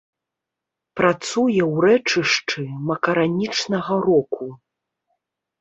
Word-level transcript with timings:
Працуе 1.01 1.61
ў 1.73 1.83
рэчышчы 1.85 2.65
макаранічнага 2.87 3.93
року. 4.07 4.45